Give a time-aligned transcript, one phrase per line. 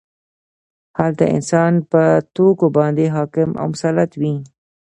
[0.99, 2.03] هلته انسان په
[2.35, 4.35] توکو باندې حاکم او مسلط وي